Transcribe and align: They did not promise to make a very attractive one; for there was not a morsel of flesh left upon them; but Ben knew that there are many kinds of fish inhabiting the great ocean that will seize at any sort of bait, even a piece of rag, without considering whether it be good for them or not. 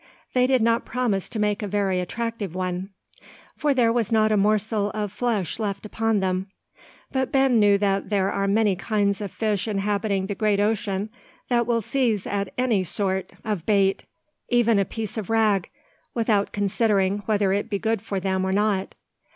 They 0.33 0.47
did 0.47 0.63
not 0.63 0.83
promise 0.83 1.29
to 1.29 1.37
make 1.37 1.61
a 1.61 1.67
very 1.67 1.99
attractive 1.99 2.55
one; 2.55 2.89
for 3.55 3.71
there 3.71 3.93
was 3.93 4.11
not 4.11 4.31
a 4.31 4.35
morsel 4.35 4.89
of 4.95 5.11
flesh 5.11 5.59
left 5.59 5.85
upon 5.85 6.21
them; 6.21 6.47
but 7.11 7.31
Ben 7.31 7.59
knew 7.59 7.77
that 7.77 8.09
there 8.09 8.31
are 8.31 8.47
many 8.47 8.75
kinds 8.75 9.21
of 9.21 9.31
fish 9.31 9.67
inhabiting 9.67 10.25
the 10.25 10.33
great 10.33 10.59
ocean 10.59 11.11
that 11.49 11.67
will 11.67 11.83
seize 11.83 12.25
at 12.25 12.51
any 12.57 12.83
sort 12.83 13.31
of 13.45 13.67
bait, 13.67 14.05
even 14.49 14.79
a 14.79 14.85
piece 14.85 15.19
of 15.19 15.29
rag, 15.29 15.69
without 16.15 16.51
considering 16.51 17.19
whether 17.27 17.53
it 17.53 17.69
be 17.69 17.77
good 17.77 18.01
for 18.01 18.19
them 18.19 18.43
or 18.43 18.51
not. 18.51 18.95